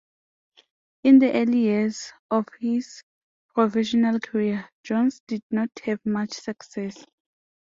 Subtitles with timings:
[1.03, 3.03] In the early years of his
[3.53, 7.05] professional career, Jones did not have much success.